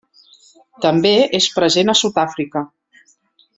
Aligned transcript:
També 0.85 1.11
és 1.41 1.51
present 1.59 1.95
a 1.95 1.97
Sud-àfrica. 2.01 2.67